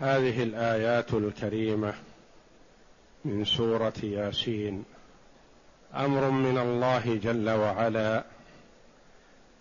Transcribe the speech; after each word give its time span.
هذه 0.00 0.42
الآيات 0.42 1.14
الكريمة 1.14 1.94
من 3.24 3.44
سورة 3.44 3.92
ياسين. 4.02 4.84
أمر 5.94 6.30
من 6.30 6.58
الله 6.58 7.16
جل 7.16 7.50
وعلا 7.50 8.24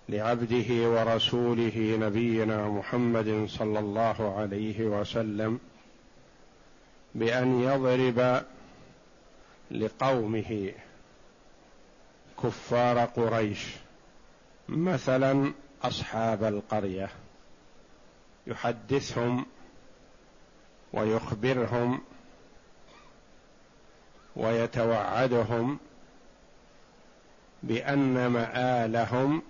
لعبده 0.09 0.89
ورسوله 0.89 1.97
نبينا 1.99 2.67
محمد 2.67 3.45
صلى 3.49 3.79
الله 3.79 4.37
عليه 4.39 4.85
وسلم 4.85 5.59
بأن 7.15 7.61
يضرب 7.61 8.43
لقومه 9.71 10.71
كفار 12.43 13.05
قريش 13.05 13.75
مثلا 14.69 15.53
أصحاب 15.83 16.43
القرية. 16.43 17.09
يحدثهم 18.47 19.45
ويخبرهم 20.93 22.01
ويتوعدهم 24.35 25.79
بأن 27.63 28.27
مآلهم 28.27 29.41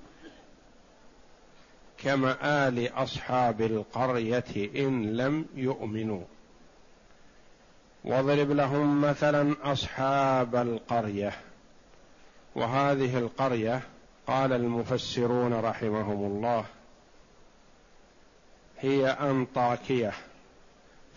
كمآل 1.98 2.90
أصحاب 2.96 3.62
القرية 3.62 4.46
إن 4.76 5.18
لم 5.18 5.46
يؤمنوا. 5.56 6.24
واضرب 8.04 8.52
لهم 8.52 9.02
مثلا 9.02 9.56
أصحاب 9.72 10.56
القرية. 10.56 11.34
وهذه 12.56 13.18
القرية 13.18 13.82
قال 14.28 14.54
المفسرون 14.54 15.54
رحمهم 15.54 16.26
الله 16.26 16.66
هي 18.80 19.08
أنطاكية. 19.08 20.14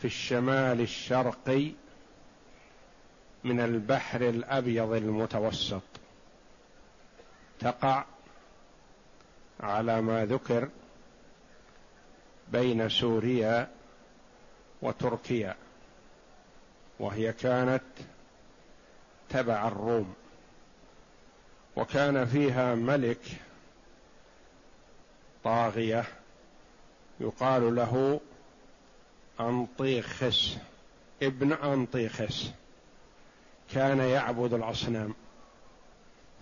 في 0.00 0.04
الشمال 0.04 0.80
الشرقي 0.80 1.72
من 3.44 3.60
البحر 3.60 4.20
الأبيض 4.20 4.92
المتوسط. 4.92 5.82
تقع 7.60 8.04
على 9.60 10.00
ما 10.00 10.26
ذكر 10.26 10.68
بين 12.48 12.88
سوريا 12.88 13.70
وتركيا 14.82 15.56
وهي 16.98 17.32
كانت 17.32 17.82
تبع 19.28 19.68
الروم 19.68 20.14
وكان 21.76 22.26
فيها 22.26 22.74
ملك 22.74 23.22
طاغية 25.44 26.04
يقال 27.20 27.74
له 27.74 28.20
أنطيخس 29.40 30.56
ابن 31.22 31.52
أنطيخس 31.52 32.50
كان 33.74 33.98
يعبد 33.98 34.52
الأصنام. 34.52 35.14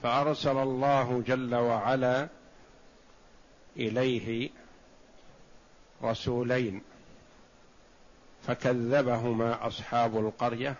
فأرسل 0.03 0.57
الله 0.59 1.23
جل 1.27 1.55
وعلا 1.55 2.29
إليه 3.77 4.51
رسولين 6.03 6.83
فكذبهما 8.47 9.67
أصحاب 9.67 10.19
القرية 10.19 10.75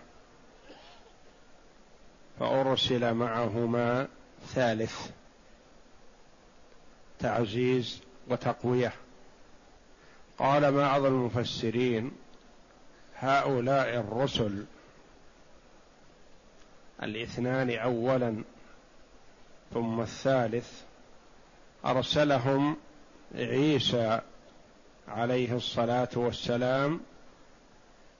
فأرسل 2.39 3.13
معهما 3.13 4.07
ثالث 4.47 5.09
تعزيز 7.19 8.01
وتقوية. 8.27 8.93
قال 10.39 10.71
بعض 10.71 11.05
المفسرين 11.05 12.11
هؤلاء 13.15 13.95
الرسل 13.95 14.65
الاثنان 17.03 17.69
اولا 17.69 18.43
ثم 19.73 20.01
الثالث 20.01 20.81
أرسلهم 21.85 22.77
عيسى 23.35 24.21
عليه 25.07 25.55
الصلاة 25.55 26.09
والسلام 26.15 27.01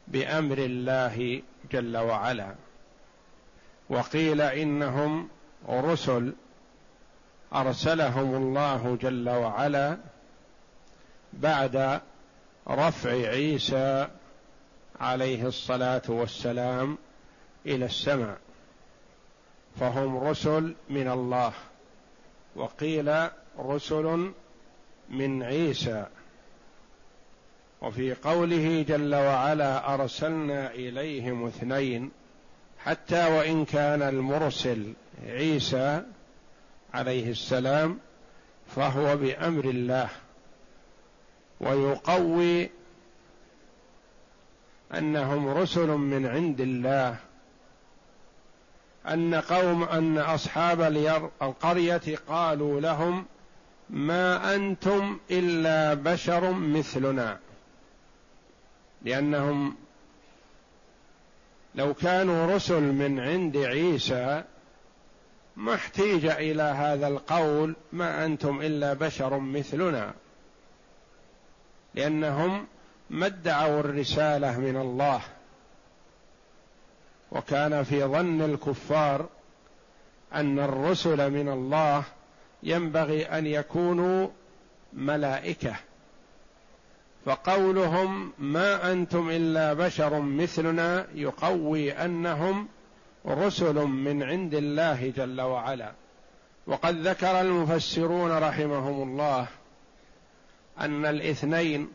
بأمر 0.08 0.58
الله 0.58 1.42
جل 1.72 1.98
وعلا. 1.98 2.56
وقيل 3.90 4.42
إنهم 4.42 5.30
رسل 5.70 6.34
أرسلهم 7.54 8.36
الله 8.36 8.98
جل 9.02 9.30
وعلا 9.30 9.98
بعد 11.40 12.02
رفع 12.70 13.10
عيسى 13.10 14.08
عليه 15.00 15.48
الصلاة 15.48 16.02
والسلام 16.08 16.98
إلى 17.66 17.86
السماء 17.86 18.38
فهم 19.80 20.18
رسل 20.18 20.76
من 20.90 21.12
الله 21.12 21.54
وقيل 22.56 23.28
رسل 23.60 24.32
من 25.10 25.44
عيسى. 25.44 26.06
وفي 27.82 28.14
قوله 28.14 28.86
جل 28.88 29.16
وعلا 29.16 29.94
أرسلنا 29.94 30.72
إليهم 30.72 31.48
اثنين 31.48 32.12
حتى 32.80 33.38
وإن 33.38 33.66
كان 33.66 34.02
المرسل 34.02 34.94
عيسى 35.26 36.04
عليه 36.94 37.32
السلام 37.32 38.00
فهو 38.76 39.18
بأمر 39.18 39.66
الله. 39.66 40.10
ويقوي 41.60 42.70
أنهم 44.94 45.48
رسل 45.48 45.88
من 45.88 46.26
عند 46.26 46.62
الله 46.62 47.16
أن 49.08 49.36
قوم 49.36 49.84
أن 49.84 50.18
أصحاب 50.18 50.82
القرية 51.42 52.18
قالوا 52.28 52.82
لهم 52.82 53.26
ما 53.90 54.56
أنتم 54.56 55.20
إلا 55.32 55.94
بشر 55.94 56.52
مثلنا 56.52 57.40
لأنهم 59.02 59.76
لو 61.76 61.94
كانوا 61.94 62.56
رسل 62.56 62.82
من 62.82 63.20
عند 63.20 63.58
عيسى 63.58 64.44
ما 65.56 65.76
احتيج 65.76 66.26
إلى 66.26 66.64
هذا 66.64 67.08
القول 67.08 67.76
ما 67.92 68.26
أنتم 68.26 68.62
إلا 68.62 68.94
بشر 68.94 69.40
مثلنا. 69.40 70.14
لأنهم 72.00 72.68
ما 73.10 73.26
ادعوا 73.26 73.80
الرسالة 73.80 74.60
من 74.60 74.78
الله. 74.78 75.22
وكان 77.32 77.84
في 77.84 78.04
ظن 78.04 78.42
الكفار 78.42 79.26
أن 80.34 80.60
الرسل 80.60 81.32
من 81.32 81.50
الله 81.50 82.04
ينبغي 82.64 83.26
أن 83.26 83.46
يكونوا 83.46 84.28
ملائكة. 84.94 85.76
فقولهم 87.26 88.34
ما 88.40 88.92
أنتم 88.92 89.30
إلا 89.30 89.74
بشر 89.74 90.20
مثلنا 90.20 91.08
يقوي 91.16 91.92
أنهم 91.92 92.68
رسل 93.28 93.76
من 93.76 94.24
عند 94.24 94.54
الله 94.54 95.14
جل 95.18 95.42
وعلا. 95.42 95.92
وقد 96.68 97.08
ذكر 97.08 97.42
المفسرون 97.42 98.32
رحمهم 98.32 99.10
الله 99.10 99.48
أن 100.80 101.06
الاثنين 101.06 101.90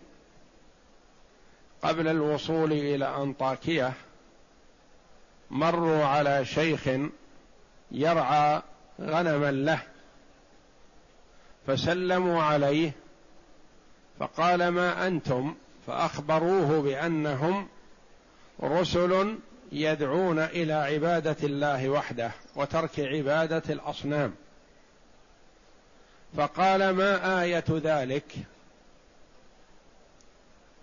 قبل 1.82 2.08
الوصول 2.08 2.72
إلى 2.72 3.16
أنطاكية 3.16 3.92
مروا 5.50 6.04
على 6.04 6.44
شيخ 6.44 6.88
يرعى 7.90 8.62
غنما 9.00 9.50
له 9.50 9.82
فسلموا 11.66 12.42
عليه 12.42 12.92
فقال 14.18 14.68
ما 14.68 15.06
أنتم؟ 15.06 15.54
فأخبروه 15.86 16.82
بأنهم 16.82 17.68
رسل 18.62 19.38
يدعون 19.72 20.38
إلى 20.38 20.72
عبادة 20.72 21.36
الله 21.42 21.88
وحده 21.88 22.30
وترك 22.56 23.00
عبادة 23.00 23.62
الأصنام. 23.68 24.34
فقال 26.36 26.90
ما 26.90 27.42
آية 27.42 27.64
ذلك؟ 27.70 28.24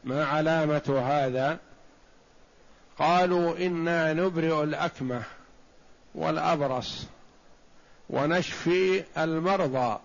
ما 0.03 0.25
علامة 0.25 1.03
هذا؟ 1.07 1.59
قالوا 3.00 3.57
إنا 3.57 4.13
نبرئ 4.13 4.63
الأكمة 4.63 5.24
والأبرص 6.15 7.06
ونشفي 8.09 9.03
المرضى 9.18 10.00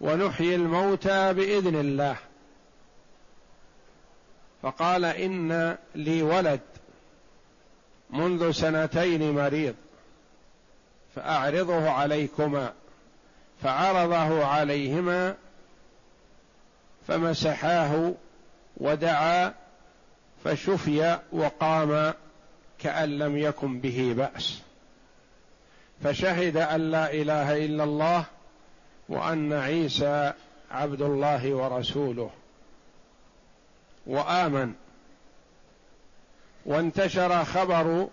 ونحيي 0.00 0.54
الموتى 0.54 1.32
بإذن 1.32 1.76
الله. 1.76 2.16
فقال 4.62 5.04
إن 5.04 5.76
لي 5.94 6.22
ولد 6.22 6.60
منذ 8.10 8.50
سنتين 8.50 9.32
مريض 9.32 9.74
فأعرضه 11.14 11.90
عليكما 11.90 12.72
فعرضه 13.62 14.44
عليهما 14.44 15.36
فمسحاه 17.08 18.14
ودعا 18.76 19.54
فشفي 20.44 21.18
وقام 21.32 22.14
كأن 22.78 23.18
لم 23.18 23.38
يكن 23.38 23.80
به 23.80 24.14
بأس. 24.16 24.62
فشهد 26.04 26.56
أن 26.56 26.90
لا 26.90 27.12
إله 27.12 27.64
إلا 27.64 27.84
الله 27.84 28.24
وأن 29.08 29.52
عيسى 29.52 30.32
عبد 30.70 31.02
الله 31.02 31.54
ورسوله. 31.54 32.30
وآمن. 34.06 34.72
وانتشر 36.66 37.44
خبر 37.44 38.08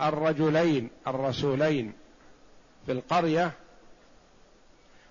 الرجلين 0.00 0.90
الرسولين 1.06 1.92
في 2.86 2.92
القرية 2.92 3.52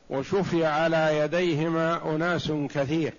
وشفي 0.09 0.65
على 0.65 1.17
يديهما 1.17 2.15
أناس 2.15 2.51
كثير. 2.51 3.13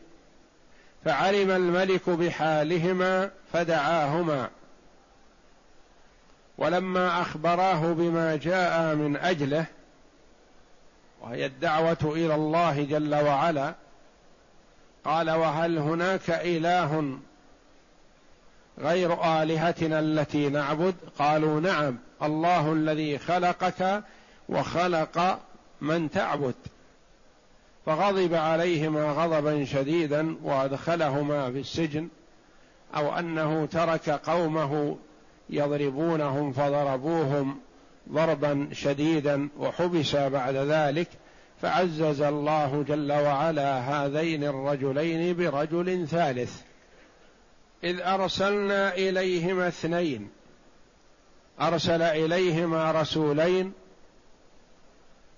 فعلم 1.04 1.50
الملك 1.50 2.10
بحالهما 2.10 3.30
فدعاهما. 3.52 4.50
ولما 6.58 7.20
أخبراه 7.20 7.92
بما 7.92 8.36
جاء 8.36 8.94
من 8.94 9.16
أجله 9.16 9.66
وهي 11.20 11.46
الدعوة 11.46 11.98
إلى 12.02 12.34
الله 12.34 12.84
جل 12.84 13.14
وعلا 13.14 13.74
قال 15.04 15.30
وهل 15.30 15.78
هناك 15.78 16.30
إله 16.30 17.18
غير 18.78 19.42
آلهتنا 19.42 19.98
التي 19.98 20.48
نعبد؟ 20.48 20.94
قالوا 21.18 21.60
نعم 21.60 21.98
الله 22.22 22.72
الذي 22.72 23.18
خلقك 23.18 24.02
وخلق 24.48 25.38
من 25.80 26.10
تعبد. 26.10 26.54
فغضب 27.90 28.34
عليهما 28.34 29.12
غضبا 29.12 29.64
شديدا 29.64 30.36
وأدخلهما 30.42 31.52
في 31.52 31.58
السجن 31.60 32.08
أو 32.96 33.18
أنه 33.18 33.66
ترك 33.66 34.10
قومه 34.10 34.96
يضربونهم 35.50 36.52
فضربوهم 36.52 37.60
ضربا 38.12 38.68
شديدا 38.72 39.48
وحبس 39.58 40.16
بعد 40.16 40.54
ذلك 40.54 41.08
فعزز 41.62 42.20
الله 42.20 42.84
جل 42.88 43.12
وعلا 43.12 43.78
هذين 43.78 44.44
الرجلين 44.44 45.36
برجل 45.36 46.06
ثالث. 46.08 46.60
إذ 47.84 48.00
أرسلنا 48.00 48.94
إليهما 48.94 49.68
اثنين 49.68 50.30
أرسل 51.60 52.02
إليهما 52.02 52.92
رسولين 52.92 53.72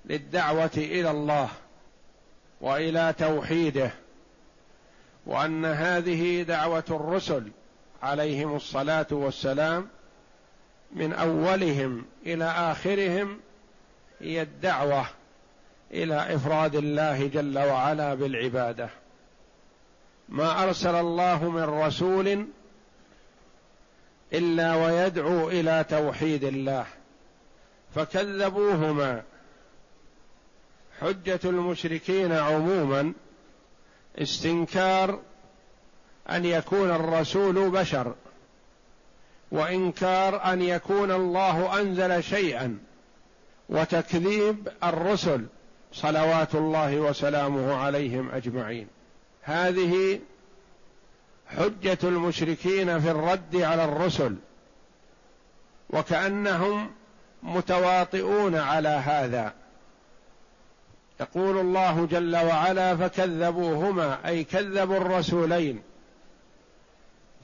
للدعوة 0.06 0.70
إلى 0.76 1.10
الله 1.10 1.48
وإلى 2.62 3.14
توحيده 3.18 3.90
وأن 5.26 5.64
هذه 5.64 6.42
دعوة 6.42 6.84
الرسل 6.90 7.50
عليهم 8.02 8.56
الصلاة 8.56 9.06
والسلام 9.10 9.88
من 10.92 11.12
أولهم 11.12 12.04
إلى 12.26 12.44
آخرهم 12.44 13.40
هي 14.20 14.42
الدعوة 14.42 15.06
إلى 15.90 16.34
إفراد 16.34 16.74
الله 16.74 17.26
جل 17.26 17.58
وعلا 17.58 18.14
بالعبادة. 18.14 18.88
ما 20.28 20.62
أرسل 20.64 20.94
الله 20.94 21.50
من 21.50 21.62
رسول 21.62 22.46
إلا 24.32 24.74
ويدعو 24.74 25.48
إلى 25.48 25.84
توحيد 25.88 26.44
الله 26.44 26.86
فكذبوهما 27.94 29.22
حجة 31.02 31.40
المشركين 31.44 32.32
عموما 32.32 33.12
استنكار 34.18 35.20
أن 36.30 36.44
يكون 36.44 36.90
الرسول 36.90 37.70
بشر 37.70 38.14
وإنكار 39.52 40.52
أن 40.52 40.62
يكون 40.62 41.12
الله 41.12 41.80
أنزل 41.80 42.24
شيئا 42.24 42.78
وتكذيب 43.68 44.68
الرسل 44.84 45.46
صلوات 45.92 46.54
الله 46.54 47.00
وسلامه 47.00 47.74
عليهم 47.74 48.30
أجمعين. 48.30 48.86
هذه 49.42 50.20
حجة 51.46 51.98
المشركين 52.04 53.00
في 53.00 53.10
الرد 53.10 53.56
على 53.56 53.84
الرسل 53.84 54.36
وكأنهم 55.90 56.90
متواطئون 57.42 58.54
على 58.56 58.88
هذا. 58.88 59.61
يقول 61.22 61.58
الله 61.58 62.06
جل 62.06 62.36
وعلا 62.36 62.96
فكذبوهما 62.96 64.28
أي 64.28 64.44
كذبوا 64.44 64.96
الرسولين. 64.96 65.82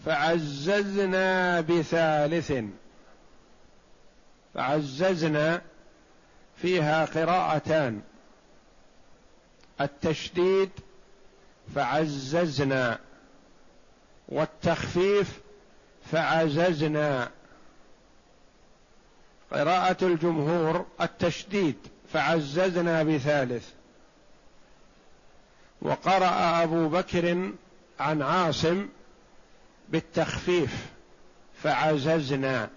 فعززنا 0.06 1.60
بثالث. 1.60 2.52
فعززنا 4.54 5.62
فيها 6.56 7.04
قراءتان. 7.04 8.00
التشديد 9.80 10.70
فعززنا 11.74 12.98
والتخفيف 14.28 15.40
فعززنا. 16.12 17.30
قراءة 19.52 20.04
الجمهور 20.04 20.86
التشديد. 21.00 21.76
فعززنا 22.12 23.02
بثالث. 23.02 23.68
وقرأ 25.82 26.62
أبو 26.62 26.88
بكر 26.88 27.52
عن 28.00 28.22
عاصم 28.22 28.88
بالتخفيف 29.88 30.86
فعززنا. 31.62 32.68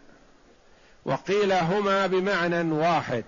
وقيل 1.06 1.54
هما 1.54 2.08
بمعنى 2.08 2.72
واحد 2.72 3.26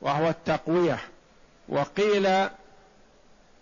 وهو 0.00 0.28
التقوية. 0.28 0.98
وقيل 1.68 2.48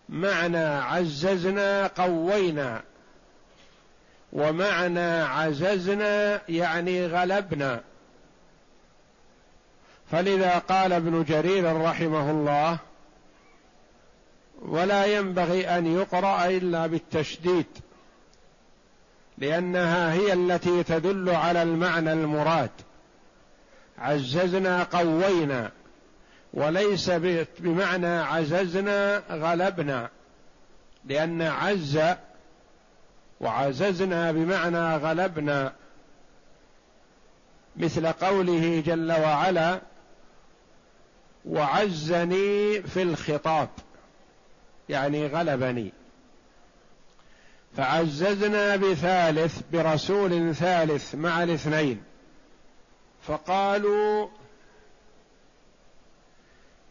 معنى 0.08 0.64
عززنا 0.64 1.86
قوينا 1.86 2.82
ومعنى 4.32 5.22
عززنا 5.22 6.40
يعني 6.48 7.06
غلبنا. 7.06 7.80
فلذا 10.10 10.58
قال 10.58 10.92
ابن 10.92 11.24
جرير 11.24 11.82
رحمه 11.82 12.30
الله 12.30 12.78
ولا 14.62 15.04
ينبغي 15.06 15.68
أن 15.68 15.86
يقرأ 15.86 16.46
إلا 16.46 16.86
بالتشديد 16.86 17.66
لأنها 19.38 20.12
هي 20.12 20.32
التي 20.32 20.82
تدل 20.82 21.30
على 21.30 21.62
المعنى 21.62 22.12
المراد. 22.12 22.70
عززنا 23.98 24.82
قوينا 24.82 25.70
وليس 26.54 27.10
بمعنى 27.58 28.06
عززنا 28.06 29.22
غلبنا 29.30 30.08
لأن 31.04 31.42
عز 31.42 32.00
وعززنا 33.40 34.32
بمعنى 34.32 34.96
غلبنا. 34.96 35.72
مثل 37.76 38.06
قوله 38.06 38.82
جل 38.86 39.12
وعلا 39.12 39.80
وعزني 41.44 42.82
في 42.82 43.02
الخطاب 43.02 43.68
يعني 44.88 45.26
غلبني. 45.26 45.92
فعززنا 47.76 48.76
بثالث 48.76 49.60
برسول 49.72 50.54
ثالث 50.54 51.14
مع 51.14 51.42
الاثنين. 51.42 52.02
فقالوا 53.22 54.28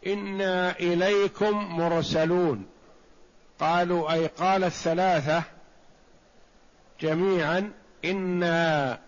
إنا 0.06 0.78
إليكم 0.78 1.78
مرسلون. 1.78 2.66
قالوا 3.60 4.12
أي 4.12 4.26
قال 4.26 4.64
الثلاثة 4.64 5.42
جميعا 7.00 7.72
إنا 8.04 8.98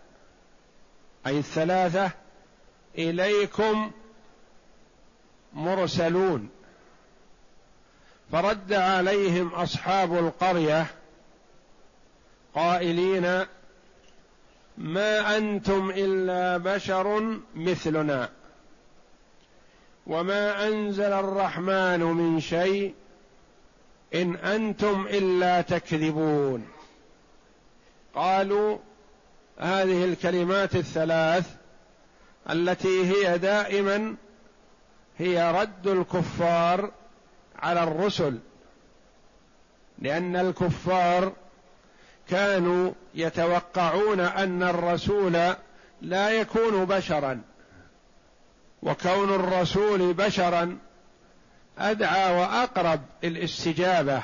أي 1.26 1.38
الثلاثة 1.38 2.10
إليكم 2.98 3.90
مرسلون. 5.54 6.48
فرد 8.32 8.72
عليهم 8.72 9.48
أصحاب 9.48 10.18
القرية 10.18 10.86
قائلين 12.54 13.46
ما 14.78 15.36
أنتم 15.36 15.90
إلا 15.90 16.56
بشر 16.56 17.38
مثلنا 17.54 18.28
وما 20.06 20.68
أنزل 20.68 21.12
الرحمن 21.12 22.00
من 22.00 22.40
شيء 22.40 22.94
إن 24.14 24.36
أنتم 24.36 25.06
إلا 25.06 25.60
تكذبون. 25.60 26.68
قالوا 28.14 28.78
هذه 29.58 30.04
الكلمات 30.04 30.76
الثلاث 30.76 31.54
التي 32.50 33.06
هي 33.06 33.38
دائما 33.38 34.16
هي 35.18 35.50
رد 35.52 35.86
الكفار 35.86 36.90
على 37.58 37.82
الرسل 37.82 38.38
لأن 39.98 40.36
الكفار 40.36 41.32
كانوا 42.28 42.92
يتوقعون 43.14 44.20
أن 44.20 44.62
الرسول 44.62 45.54
لا 46.02 46.30
يكون 46.30 46.84
بشرا 46.84 47.40
وكون 48.82 49.34
الرسول 49.34 50.14
بشرا 50.14 50.78
أدعى 51.78 52.40
وأقرب 52.40 53.00
الاستجابه 53.24 54.22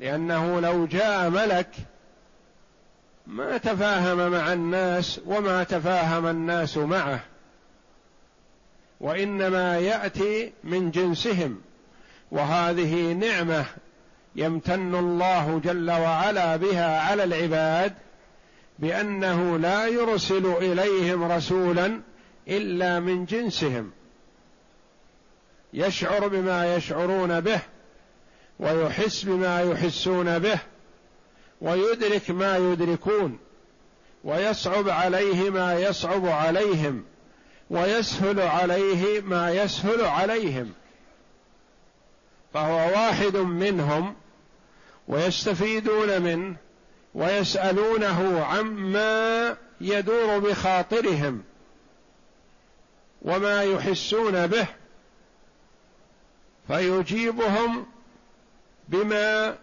لأنه 0.00 0.60
لو 0.60 0.86
جاء 0.86 1.30
ملك 1.30 1.68
ما 3.26 3.58
تفاهم 3.58 4.32
مع 4.32 4.52
الناس 4.52 5.20
وما 5.26 5.64
تفاهم 5.64 6.26
الناس 6.26 6.76
معه. 6.76 7.20
وإنما 9.00 9.78
يأتي 9.78 10.52
من 10.64 10.90
جنسهم 10.90 11.60
وهذه 12.30 13.12
نعمة 13.12 13.64
يمتن 14.36 14.94
الله 14.94 15.60
جل 15.64 15.90
وعلا 15.90 16.56
بها 16.56 17.00
على 17.00 17.24
العباد 17.24 17.94
بأنه 18.78 19.58
لا 19.58 19.86
يرسل 19.86 20.46
إليهم 20.46 21.32
رسولا 21.32 22.00
إلا 22.48 23.00
من 23.00 23.24
جنسهم 23.24 23.90
يشعر 25.72 26.28
بما 26.28 26.76
يشعرون 26.76 27.40
به 27.40 27.60
ويحس 28.58 29.22
بما 29.22 29.62
يحسون 29.62 30.38
به 30.38 30.58
ويدرك 31.60 32.30
ما 32.30 32.56
يدركون 32.56 33.38
ويصعب 34.24 34.88
عليه 34.88 35.50
ما 35.50 35.74
يصعب 35.74 36.26
عليهم. 36.26 37.04
ويسهل 37.70 38.40
عليه 38.40 39.20
ما 39.20 39.50
يسهل 39.50 40.04
عليهم. 40.04 40.72
فهو 42.54 42.76
واحد 42.76 43.36
منهم 43.36 44.14
ويستفيدون 45.08 46.22
منه 46.22 46.56
ويسألونه 47.14 48.44
عما 48.44 49.56
يدور 49.80 50.38
بخاطرهم 50.38 51.42
وما 53.22 53.62
يحسون 53.62 54.46
به 54.46 54.66
فيجيبهم 56.68 57.86
بما 58.88 59.56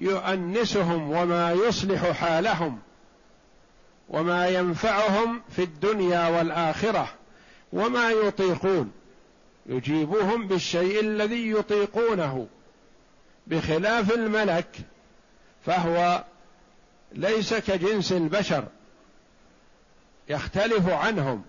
يؤنسهم 0.00 1.10
وما 1.10 1.52
يصلح 1.52 2.10
حالهم 2.10 2.78
وما 4.08 4.48
ينفعهم 4.48 5.42
في 5.56 5.62
الدنيا 5.62 6.28
والآخرة. 6.28 7.17
وما 7.72 8.10
يطيقون. 8.10 8.92
يجيبهم 9.66 10.46
بالشيء 10.46 11.00
الذي 11.00 11.50
يطيقونه 11.50 12.46
بخلاف 13.46 14.12
الملك 14.14 14.68
فهو 15.66 16.24
ليس 17.12 17.54
كجنس 17.54 18.12
البشر 18.12 18.64
يختلف 20.28 20.88
عنهم. 20.88 21.42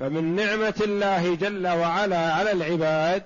فمن 0.00 0.36
نعمة 0.36 0.74
الله 0.80 1.34
جل 1.34 1.66
وعلا 1.66 2.34
على 2.34 2.52
العباد 2.52 3.22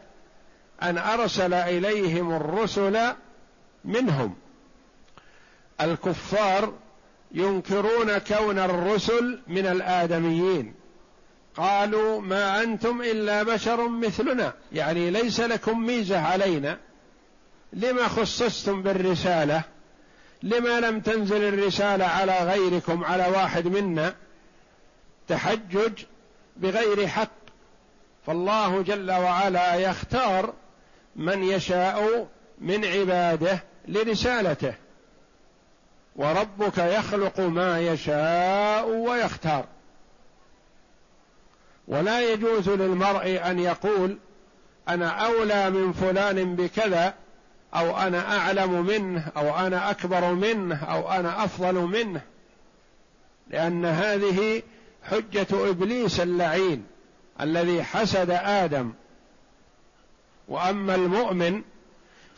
أن 0.82 0.98
أرسل 0.98 1.54
إليهم 1.54 2.32
الرسل 2.32 3.12
منهم. 3.84 4.36
الكفار 5.80 6.72
ينكرون 7.32 8.18
كون 8.18 8.58
الرسل 8.58 9.40
من 9.46 9.66
الآدميين. 9.66 10.74
قالوا 11.56 12.20
ما 12.20 12.62
أنتم 12.62 13.02
إلا 13.02 13.42
بشر 13.42 13.88
مثلنا 13.88 14.52
يعني 14.72 15.10
ليس 15.10 15.40
لكم 15.40 15.86
ميزة 15.86 16.20
علينا. 16.20 16.78
لما 17.72 18.08
خصصتم 18.08 18.82
بالرسالة؟ 18.82 19.62
لما 20.42 20.80
لم 20.80 21.00
تنزل 21.00 21.48
الرسالة 21.48 22.04
على 22.04 22.38
غيركم 22.38 23.04
على 23.04 23.26
واحد 23.26 23.66
منا؟ 23.66 24.14
تحجج 25.28 26.02
بغير 26.56 27.06
حق. 27.06 27.30
فالله 28.26 28.82
جل 28.82 29.10
وعلا 29.10 29.74
يختار 29.74 30.54
من 31.16 31.44
يشاء 31.44 32.28
من 32.58 32.84
عباده 32.84 33.64
لرسالته. 33.88 34.74
وربك 36.16 36.78
يخلق 36.78 37.40
ما 37.40 37.80
يشاء 37.80 38.88
ويختار. 38.88 39.64
ولا 41.88 42.32
يجوز 42.32 42.68
للمرء 42.68 43.40
أن 43.44 43.58
يقول 43.58 44.18
أنا 44.88 45.08
أولى 45.08 45.70
من 45.70 45.92
فلان 45.92 46.56
بكذا 46.56 47.14
أو 47.74 47.98
أنا 47.98 48.38
أعلم 48.38 48.86
منه 48.86 49.28
أو 49.36 49.56
أنا 49.66 49.90
أكبر 49.90 50.32
منه 50.32 50.84
أو 50.84 51.12
أنا 51.12 51.44
أفضل 51.44 51.74
منه. 51.74 52.20
لأن 53.50 53.84
هذه 53.84 54.62
حجة 55.02 55.46
إبليس 55.52 56.20
اللعين 56.20 56.86
الذي 57.40 57.82
حسد 57.82 58.30
آدم. 58.30 58.92
وأما 60.48 60.94
المؤمن 60.94 61.62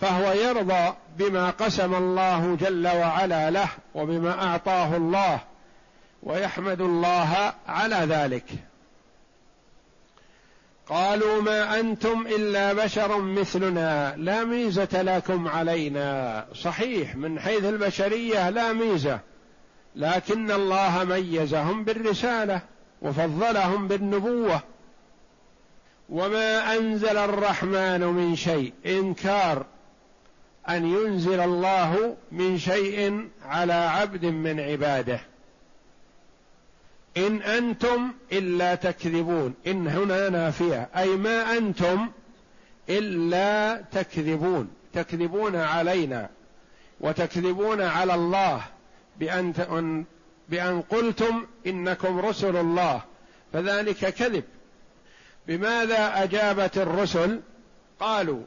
فهو 0.00 0.32
يرضى 0.32 0.94
بما 1.18 1.50
قسم 1.50 1.94
الله 1.94 2.56
جل 2.60 2.88
وعلا 2.88 3.50
له 3.50 3.68
وبما 3.94 4.44
أعطاه 4.44 4.96
الله 4.96 5.40
ويحمد 6.22 6.80
الله 6.80 7.52
على 7.68 7.96
ذلك. 7.96 8.67
قالوا 10.88 11.42
ما 11.42 11.80
أنتم 11.80 12.26
إلا 12.26 12.72
بشر 12.72 13.18
مثلنا 13.18 14.14
لا 14.16 14.44
ميزة 14.44 15.02
لكم 15.02 15.48
علينا. 15.48 16.46
صحيح 16.54 17.16
من 17.16 17.40
حيث 17.40 17.64
البشرية 17.64 18.50
لا 18.50 18.72
ميزة 18.72 19.20
لكن 19.96 20.50
الله 20.50 21.04
ميزهم 21.04 21.84
بالرسالة 21.84 22.60
وفضلهم 23.02 23.88
بالنبوة. 23.88 24.60
وما 26.08 26.76
أنزل 26.76 27.16
الرحمن 27.16 28.00
من 28.00 28.36
شيء 28.36 28.72
إنكار 28.86 29.66
أن 30.68 30.86
ينزل 30.86 31.40
الله 31.40 32.16
من 32.32 32.58
شيء 32.58 33.28
على 33.44 33.72
عبد 33.72 34.24
من 34.24 34.60
عباده. 34.60 35.20
إن 37.26 37.42
أنتم 37.42 38.12
إلا 38.32 38.74
تكذبون. 38.74 39.54
إن 39.66 39.88
هنا 39.88 40.28
نافية. 40.28 40.88
أي 40.96 41.16
ما 41.16 41.56
أنتم 41.58 42.08
إلا 42.88 43.82
تكذبون. 43.92 44.68
تكذبون 44.92 45.56
علينا 45.56 46.30
وتكذبون 47.00 47.80
على 47.82 48.14
الله 48.14 48.62
بأن 49.20 50.04
بأن 50.48 50.82
قلتم 50.82 51.46
إنكم 51.66 52.18
رسل 52.18 52.56
الله. 52.56 53.02
فذلك 53.52 54.14
كذب. 54.14 54.44
بماذا 55.46 56.22
أجابت 56.22 56.78
الرسل؟ 56.78 57.40
قالوا 58.00 58.42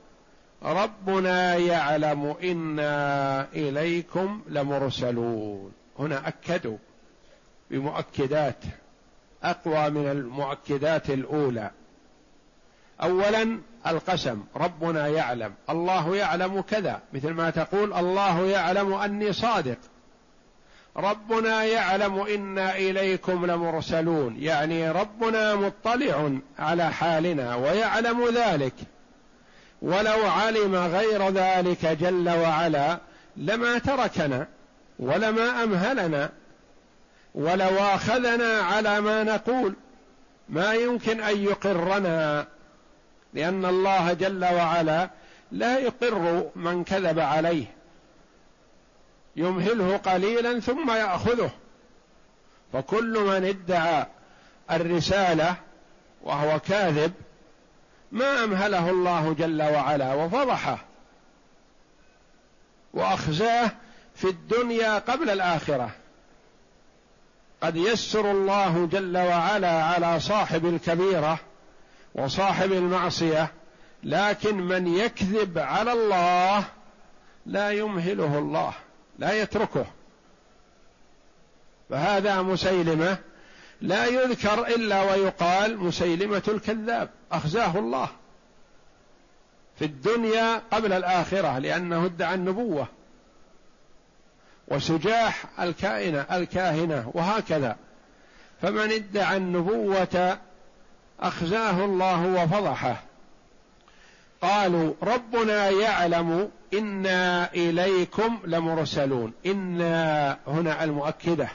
ربنا 0.64 1.56
يعلم 1.56 2.36
إنا 2.44 3.48
إليكم 3.54 4.42
لمرسلون. 4.50 5.72
هنا 6.00 6.28
أكدوا. 6.28 6.78
بمؤكدات 7.72 8.58
أقوى 9.44 9.90
من 9.90 10.12
المؤكدات 10.12 11.10
الأولى. 11.10 11.72
اولا 13.02 13.60
القسم 13.88 14.44
ربنا 14.56 15.08
يعلم. 15.08 15.54
الله 15.70 16.16
يعلم 16.16 16.62
كذا. 16.62 17.02
مثل 17.14 17.30
ما 17.30 17.50
تقول 17.50 17.94
الله 17.94 18.46
يعلم 18.46 18.94
أني 18.94 19.34
صادق. 19.34 19.78
ربنا 20.98 21.64
يعلم 21.64 22.20
إنا 22.20 22.76
إليكم 22.76 23.46
لمرسلون. 23.46 24.36
يعني 24.40 24.92
ربنا 24.92 25.56
مطلع 25.56 26.32
على 26.60 26.92
حالنا 26.92 27.56
ويعلم 27.56 28.28
ذلك. 28.36 28.74
ولو 29.82 30.30
علم 30.30 30.76
غير 30.76 31.30
ذلك 31.30 31.86
جل 31.86 32.30
وعلا 32.30 33.00
لما 33.38 33.78
تركنا 33.78 34.48
ولما 35.00 35.64
أمهلنا. 35.64 36.30
ولو 37.36 37.80
آخذنا 37.80 38.60
على 38.62 39.02
ما 39.02 39.24
نقول 39.24 39.76
ما 40.50 40.74
يمكن 40.74 41.22
أن 41.22 41.44
يقرنا 41.44 42.48
لأن 43.34 43.66
الله 43.66 44.14
جل 44.14 44.46
وعلا 44.46 45.10
لا 45.52 45.80
يقر 45.80 46.50
من 46.56 46.84
كذب 46.84 47.20
عليه. 47.20 47.66
يمهله 49.36 49.98
قليلا 49.98 50.60
ثم 50.60 50.92
يأخذه. 50.92 51.50
فكل 52.74 53.20
من 53.20 53.46
ادعى 53.46 54.06
الرسالة 54.72 55.56
وهو 56.24 56.60
كاذب 56.60 57.14
ما 58.12 58.44
أمهله 58.44 58.90
الله 58.90 59.34
جل 59.34 59.62
وعلا 59.62 60.14
وفضحه. 60.14 60.86
وأخزاه 62.94 63.72
في 64.16 64.28
الدنيا 64.28 65.00
قبل 65.00 65.30
الآخرة. 65.30 65.92
قد 67.62 67.76
يسر 67.76 68.32
الله 68.32 68.86
جل 68.92 69.18
وعلا 69.18 69.84
على 69.84 70.20
صاحب 70.20 70.66
الكبيرة 70.66 71.40
وصاحب 72.16 72.72
المعصية 72.72 73.52
لكن 74.04 74.58
من 74.58 74.88
يكذب 74.88 75.58
على 75.58 75.94
الله 75.94 76.64
لا 77.46 77.72
يمهله 77.72 78.38
الله 78.38 78.74
لا 79.20 79.42
يتركه. 79.42 79.86
فهذا 81.90 82.42
مسيلمة 82.42 83.18
لا 83.82 84.06
يذكر 84.06 84.68
إلا 84.68 85.02
ويقال 85.02 85.78
مسيلمة 85.78 86.44
الكذاب 86.48 87.10
أخزاه 87.32 87.80
الله 87.80 88.10
في 89.76 89.86
الدنيا 89.86 90.62
قبل 90.72 90.94
الآخرة 90.94 91.60
لأنه 91.60 92.06
ادعى 92.06 92.36
النبوة. 92.36 92.88
وسجاح 94.72 95.46
الكائنه 95.60 96.26
الكاهنة 96.32 97.12
وهكذا. 97.14 97.76
فمن 98.62 98.92
ادعى 98.92 99.38
النبوة 99.38 100.38
أخزاه 101.20 101.86
الله 101.86 102.44
وفضحه. 102.44 103.04
قالوا 104.42 104.94
ربنا 105.04 105.70
يعلم 105.70 106.50
إنا 106.74 107.54
إليكم 107.54 108.40
لمرسلون. 108.46 109.34
إنا 109.46 110.38
هنا 110.48 110.84
المؤكدة. 110.84 111.50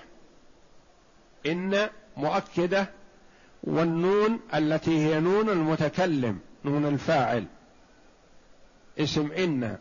إن 1.46 1.88
مؤكدة 2.16 2.86
والنون 3.64 4.40
التي 4.54 5.06
هي 5.06 5.20
نون 5.20 5.48
المتكلم 5.48 6.38
نون 6.64 6.86
الفاعل. 6.86 7.44
اسم 8.98 9.32
إن. 9.32 9.76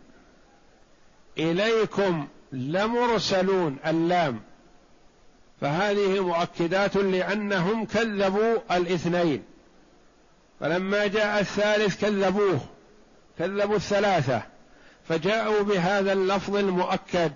إليكم 1.38 2.28
لمرسلون 2.52 3.78
اللام. 3.88 4.42
فهذه 5.62 6.20
مؤكدات 6.20 6.96
لأنهم 6.96 7.86
كذبوا 7.86 8.78
الاثنين. 8.78 9.44
فلما 10.60 11.08
جاء 11.08 11.40
الثالث 11.40 12.02
كذبوه 12.02 12.60
كذبوا 13.40 13.76
الثلاثة. 13.76 14.42
فجاءوا 15.10 15.64
بهذا 15.64 16.14
اللفظ 16.14 16.56
المؤكد. 16.56 17.32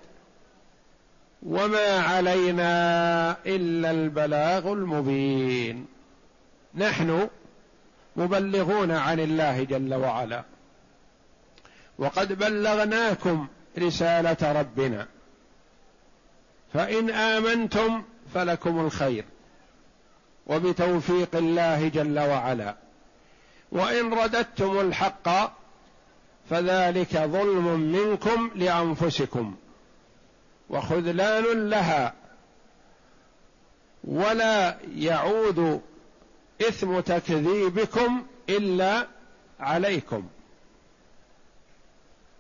وما 1.44 2.00
علينا 2.00 3.32
إلا 3.46 3.92
البلاغ 3.92 4.74
المبين. 4.74 5.86
نحن 6.76 7.30
مبلغون 8.16 8.92
عن 8.92 9.20
الله 9.20 9.64
جل 9.64 9.94
وعلا. 9.94 10.44
وقد 11.98 12.34
بلغناكم 12.34 13.48
رسالة 13.84 14.62
ربنا. 14.62 15.08
فإن 16.74 17.10
آمنتم 17.10 18.04
فلكم 18.34 18.80
الخير. 18.80 19.26
وبتوفيق 20.48 21.36
الله 21.36 21.88
جل 21.88 22.20
وعلا. 22.20 22.76
وإن 23.72 24.14
رددتم 24.14 24.80
الحق 24.80 25.30
فذلك 26.50 27.18
ظلم 27.18 27.80
منكم 27.80 28.52
لأنفسكم. 28.56 29.56
وخذلان 30.70 31.70
لها. 31.70 32.14
ولا 34.04 34.78
يعود 34.96 35.82
إثم 36.62 37.00
تكذيبكم 37.00 38.26
إلا 38.50 39.08
عليكم. 39.60 40.28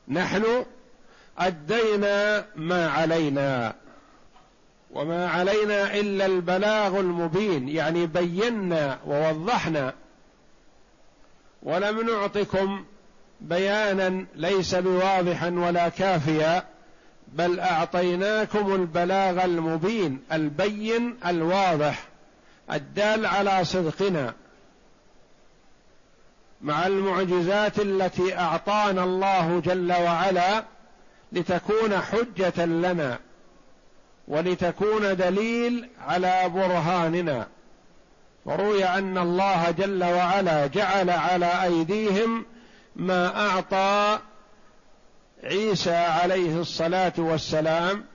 نحن 0.08 0.65
أدينا 1.39 2.45
ما 2.56 2.89
علينا. 2.89 3.73
وما 4.91 5.28
علينا 5.30 5.93
إلا 5.93 6.25
البلاغ 6.25 6.99
المبين 6.99 7.69
يعني 7.69 8.06
بينا 8.06 8.99
ووضحنا. 9.06 9.93
ولم 11.63 12.02
نعطكم 12.10 12.86
بيانا 13.41 14.25
ليس 14.36 14.75
بواضحا 14.75 15.49
ولا 15.49 15.89
كافيا 15.89 16.63
بل 17.28 17.60
أعطيناكم 17.60 18.75
البلاغ 18.75 19.45
المبين 19.45 20.19
البين 20.32 21.17
الواضح 21.25 22.08
الدال 22.71 23.25
على 23.25 23.65
صدقنا. 23.65 24.34
مع 26.62 26.88
المعجزات 26.88 27.80
التي 27.80 28.38
أعطانا 28.38 29.04
الله 29.04 29.60
جل 29.65 29.91
وعلا 29.91 30.63
لتكون 31.31 31.97
حجة 31.97 32.65
لنا 32.65 33.19
ولتكون 34.27 35.15
دليل 35.15 35.89
على 36.07 36.49
برهاننا. 36.49 37.47
وروي 38.45 38.85
أن 38.85 39.17
الله 39.17 39.71
جل 39.71 40.03
وعلا 40.03 40.67
جعل 40.67 41.09
على 41.09 41.63
أيديهم 41.63 42.45
ما 42.95 43.47
أعطى 43.47 44.19
عيسى 45.43 45.95
عليه 45.95 46.61
الصلاة 46.61 47.13
والسلام 47.17 48.05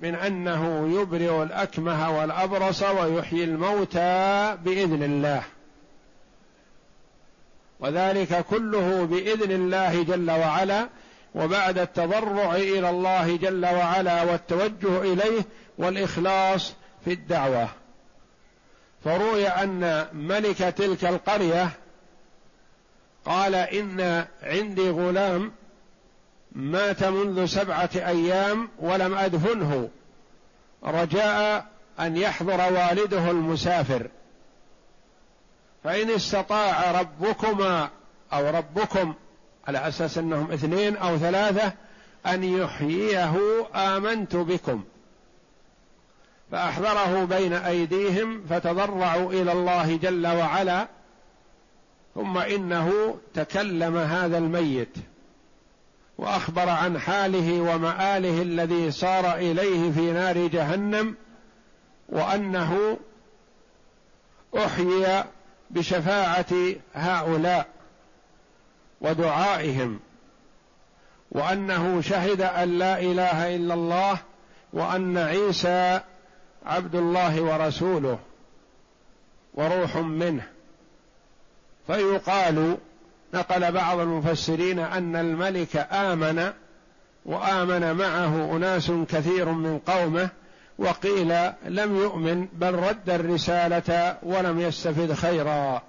من 0.00 0.14
أنه 0.14 0.88
يبرئ 1.00 1.42
الأكمه 1.42 2.18
والأبرص 2.18 2.82
ويحيي 2.82 3.44
الموتى 3.44 4.56
بإذن 4.64 5.02
الله. 5.02 5.42
وذلك 7.80 8.44
كله 8.50 9.04
بإذن 9.04 9.50
الله 9.50 10.02
جل 10.02 10.30
وعلا 10.30 10.88
وبعد 11.34 11.78
التضرع 11.78 12.54
إلى 12.54 12.90
الله 12.90 13.36
جل 13.36 13.66
وعلا 13.66 14.22
والتوجه 14.22 15.02
إليه 15.02 15.42
والإخلاص 15.78 16.74
في 17.04 17.12
الدعوة. 17.12 17.68
فروي 19.04 19.48
أن 19.48 20.06
ملك 20.12 20.58
تلك 20.58 21.04
القرية 21.04 21.70
قال 23.24 23.54
إن 23.54 24.26
عندي 24.42 24.90
غلام 24.90 25.52
مات 26.52 27.04
منذ 27.04 27.46
سبعة 27.46 27.90
أيام 27.94 28.68
ولم 28.78 29.14
أدفنه. 29.14 29.88
رجاء 30.84 31.66
أن 32.00 32.16
يحضر 32.16 32.72
والده 32.72 33.30
المسافر. 33.30 34.08
فإن 35.84 36.10
استطاع 36.10 37.00
ربكما 37.00 37.90
أو 38.32 38.50
ربكم 38.50 39.14
على 39.68 39.88
أساس 39.88 40.18
أنهم 40.18 40.52
اثنين 40.52 40.96
أو 40.96 41.18
ثلاثة 41.18 41.72
أن 42.26 42.44
يحييه 42.44 43.36
آمنت 43.74 44.36
بكم. 44.36 44.84
فأحضره 46.52 47.24
بين 47.24 47.52
أيديهم 47.52 48.44
فتضرعوا 48.50 49.32
إلى 49.32 49.52
الله 49.52 49.96
جل 49.96 50.26
وعلا 50.26 50.88
ثم 52.14 52.38
إنه 52.38 53.16
تكلم 53.34 53.96
هذا 53.96 54.38
الميت 54.38 54.96
وأخبر 56.18 56.68
عن 56.68 56.98
حاله 56.98 57.60
ومآله 57.60 58.42
الذي 58.42 58.90
صار 58.90 59.34
إليه 59.34 59.92
في 59.92 60.12
نار 60.12 60.46
جهنم 60.46 61.14
وأنه 62.08 62.98
أحيي 64.56 65.24
بشفاعة 65.70 66.46
هؤلاء. 66.94 67.73
ودعائهم 69.04 70.00
وأنه 71.30 72.00
شهد 72.00 72.40
أن 72.40 72.78
لا 72.78 73.00
إله 73.00 73.56
إلا 73.56 73.74
الله 73.74 74.18
وأن 74.72 75.18
عيسى 75.18 76.00
عبد 76.66 76.94
الله 76.94 77.42
ورسوله 77.42 78.18
وروح 79.54 79.96
منه. 79.96 80.46
فيقال 81.86 82.76
نقل 83.34 83.72
بعض 83.72 83.98
المفسرين 83.98 84.78
أن 84.78 85.16
الملك 85.16 85.88
آمن 85.92 86.52
وآمن 87.26 87.92
معه 87.92 88.56
أناس 88.56 88.90
كثير 89.08 89.48
من 89.48 89.78
قومه 89.78 90.28
وقيل 90.78 91.50
لم 91.64 91.96
يؤمن 91.96 92.48
بل 92.52 92.74
رد 92.74 93.10
الرسالة 93.10 94.16
ولم 94.22 94.60
يستفد 94.60 95.12
خيرا. 95.12 95.82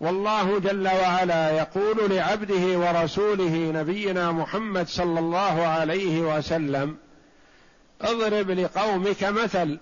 والله 0.00 0.58
جل 0.58 0.88
وعلا 0.88 1.50
يقول 1.50 2.10
لعبده 2.10 2.78
ورسوله 2.78 3.72
نبينا 3.74 4.32
محمد 4.32 4.88
صلى 4.88 5.20
الله 5.20 5.66
عليه 5.66 6.20
وسلم 6.20 6.96
اضرب 8.00 8.50
لقومك 8.50 9.24
مثل 9.24 9.78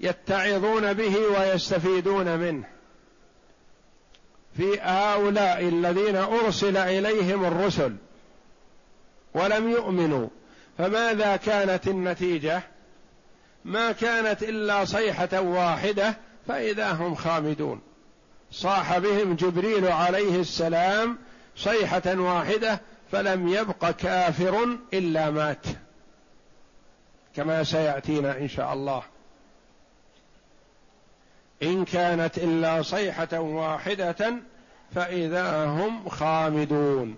يتعظون 0.00 0.92
به 0.92 1.16
ويستفيدون 1.16 2.36
منه. 2.38 2.64
في 4.56 4.80
هؤلاء 4.80 5.68
الذين 5.68 6.16
أرسل 6.16 6.76
إليهم 6.76 7.44
الرسل 7.44 7.96
ولم 9.34 9.70
يؤمنوا 9.70 10.28
فماذا 10.78 11.36
كانت 11.36 11.88
النتيجة؟ 11.88 12.62
ما 13.64 13.92
كانت 13.92 14.42
إلا 14.42 14.84
صيحة 14.84 15.40
واحدة 15.40 16.16
فإذا 16.48 16.92
هم 16.92 17.14
خامدون. 17.14 17.80
صاح 18.54 18.98
بهم 18.98 19.34
جبريل 19.34 19.86
عليه 19.86 20.40
السلام 20.40 21.18
صيحة 21.56 22.02
واحدة 22.06 22.80
فلم 23.12 23.48
يبق 23.48 23.90
كافر 23.90 24.78
إلا 24.92 25.30
مات. 25.30 25.66
كما 27.36 27.64
سيأتينا 27.64 28.38
إن 28.38 28.48
شاء 28.48 28.72
الله. 28.72 29.02
إن 31.62 31.84
كانت 31.84 32.38
إلا 32.38 32.82
صيحة 32.82 33.40
واحدة 33.40 34.34
فإذا 34.94 35.66
هم 35.66 36.08
خامدون. 36.08 37.16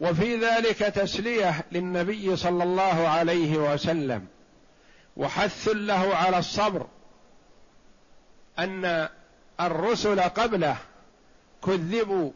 وفي 0.00 0.36
ذلك 0.36 0.78
تسلية 0.78 1.64
للنبي 1.72 2.36
صلى 2.36 2.64
الله 2.64 3.08
عليه 3.08 3.58
وسلم. 3.58 4.26
وحث 5.16 5.68
له 5.68 6.16
على 6.16 6.38
الصبر. 6.38 6.86
أن 8.58 9.08
الرسل 9.60 10.20
قبله 10.20 10.76
كذبوا 11.64 12.30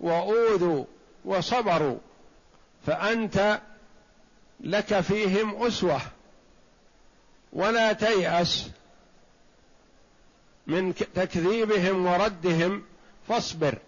وأوذوا 0.00 0.84
وصبروا 1.24 1.98
فأنت 2.86 3.60
لك 4.60 5.00
فيهم 5.00 5.62
أسوة. 5.62 6.00
ولا 7.52 7.92
تيأس 7.92 8.70
من 10.66 10.94
تكذيبهم 10.94 12.06
وردهم 12.06 12.82
فاصبر 13.28 13.78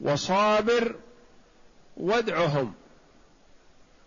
وصابر 0.00 0.94
وادعهم. 1.96 2.74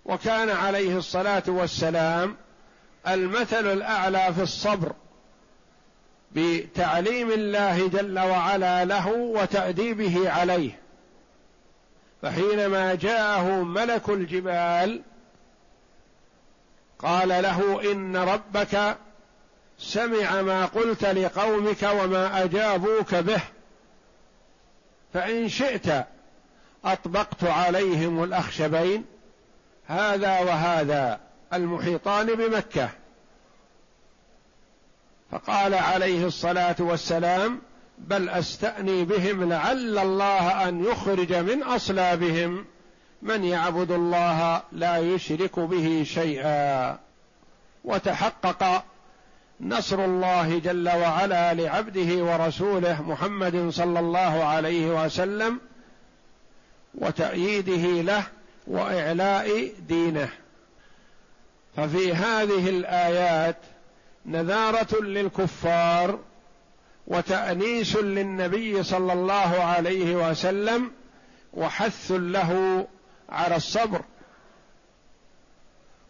وكان 0.06 0.50
عليه 0.50 0.98
الصلاة 0.98 1.44
والسلام 1.48 2.36
المثل 3.08 3.68
الأعلى 3.72 4.34
في 4.34 4.42
الصبر. 4.42 4.94
بتعليم 6.36 7.32
الله 7.32 7.88
جل 7.88 8.20
وعلا 8.20 8.86
له 8.86 9.08
وتأديبه 9.08 10.30
عليه. 10.30 10.80
فحينما 12.22 12.96
جاءه 12.96 13.64
ملك 13.64 14.10
الجبال 14.10 15.02
قال 17.00 17.30
له 17.30 17.92
إن 17.92 18.18
ربك 18.18 18.98
سمع 19.80 20.42
ما 20.42 20.66
قلت 20.66 21.06
لقومك 21.06 21.84
وما 21.84 22.44
أجابوك 22.44 23.16
به 23.16 23.42
فإن 25.14 25.50
شئت 25.50 26.06
أطبقت 26.86 27.44
عليهم 27.44 28.24
الأخشبين 28.24 29.06
هذا 29.88 30.40
وهذا 30.40 31.20
المحيطان 31.54 32.28
بمكة. 32.28 32.90
فقال 35.32 35.74
عليه 35.74 36.26
الصلاة 36.26 36.76
والسلام 36.80 37.62
بل 37.98 38.30
أستأني 38.30 39.06
بهم 39.06 39.50
لعل 39.50 39.98
الله 39.98 40.70
أن 40.70 40.86
يخرج 40.86 41.34
من 41.34 41.64
أصلابهم. 41.64 42.66
من 43.22 43.44
يعبد 43.44 43.92
الله 43.92 44.62
لا 44.72 44.98
يشرك 44.98 45.60
به 45.60 46.04
شيئا. 46.08 47.00
وتحقق 47.84 48.84
نصر 49.62 50.06
الله 50.06 50.60
جل 50.60 50.90
وعلا 50.90 51.54
لعبده 51.54 52.24
ورسوله 52.24 53.02
محمد 53.02 53.70
صلى 53.70 54.00
الله 54.00 54.44
عليه 54.44 55.06
وسلم 55.06 55.60
وتأييده 56.96 58.02
له 58.02 58.24
وإعلاء 58.68 59.72
دينه. 59.88 60.30
ففي 61.78 62.14
هذه 62.14 62.70
الآيات 62.70 63.58
نذارة 64.26 65.02
للكفار 65.02 66.20
وتأنيس 67.08 67.96
للنبي 67.96 68.84
صلى 68.84 69.14
الله 69.14 69.64
عليه 69.64 70.30
وسلم 70.30 70.92
وحث 71.54 72.12
له 72.12 72.88
على 73.30 73.56
الصبر. 73.56 74.02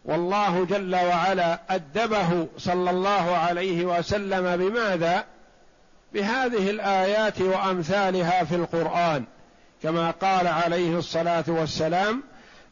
والله 0.04 0.64
جل 0.64 0.94
وعلا 0.96 1.60
أدبه 1.70 2.48
صلى 2.58 2.90
الله 2.90 3.36
عليه 3.36 3.84
وسلم 3.84 4.56
بماذا؟ 4.56 5.24
بهذه 6.14 6.70
الآيات 6.70 7.40
وأمثالها 7.40 8.44
في 8.44 8.54
القرآن. 8.54 9.24
كما 9.82 10.10
قال 10.10 10.46
عليه 10.46 10.98
الصلاة 10.98 11.44
والسلام 11.48 12.22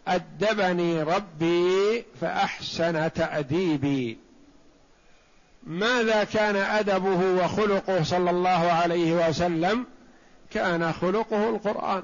أدبني 0.09 1.03
ربي 1.03 2.05
فأحسن 2.20 3.12
تأديبي. 3.12 4.18
ماذا 5.62 6.25
كان 6.25 6.57
أدبه 6.57 7.44
وخلقه 7.44 8.03
صلى 8.03 8.31
الله 8.31 8.73
عليه 8.73 9.29
وسلم؟ 9.29 9.87
كان 10.51 10.92
خلقه 10.92 11.51
القرآن. 11.51 12.03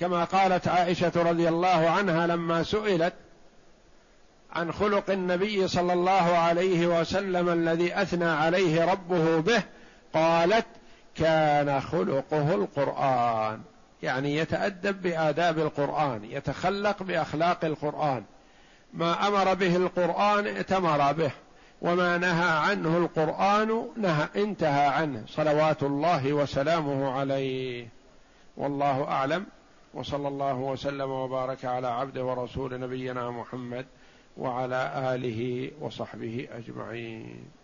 كما 0.00 0.24
قالت 0.24 0.68
عائشة 0.68 1.12
رضي 1.16 1.48
الله 1.48 1.90
عنها 1.90 2.26
لما 2.26 2.62
سئلت 2.62 3.14
عن 4.52 4.72
خلق 4.72 5.10
النبي 5.10 5.68
صلى 5.68 5.92
الله 5.92 6.36
عليه 6.38 7.00
وسلم 7.00 7.48
الذي 7.48 8.02
أثنى 8.02 8.28
عليه 8.28 8.84
ربه 8.92 9.40
به 9.40 9.62
قالت 10.14 10.66
كان 11.16 11.80
خلقه 11.80 12.54
القرآن. 12.54 13.60
يعني 14.02 14.36
يتأدب 14.36 15.02
بآداب 15.02 15.58
القرآن 15.58 16.24
يتخلق 16.24 17.02
بأخلاق 17.02 17.64
القرآن. 17.64 18.24
ما 18.94 19.28
أمر 19.28 19.54
به 19.54 19.76
القرآن 19.76 20.46
ائتمر 20.46 21.12
به. 21.12 21.30
وما 21.82 22.18
نهى 22.18 22.48
عنه 22.48 22.98
القرآن 22.98 23.88
نهى 23.96 24.28
انتهى 24.36 24.86
عنه. 24.86 25.24
صلوات 25.28 25.82
الله 25.82 26.32
وسلامه 26.32 27.10
عليه. 27.10 27.88
والله 28.56 29.04
أعلم. 29.04 29.46
وصلى 29.94 30.28
الله 30.28 30.54
وسلم 30.54 31.10
وبارك 31.10 31.64
على 31.64 31.86
عبده 31.86 32.24
ورسول 32.24 32.80
نبينا 32.80 33.30
محمد 33.30 33.86
وعلى 34.36 34.92
آله 35.14 35.70
وصحبه 35.80 36.48
أجمعين. 36.52 37.57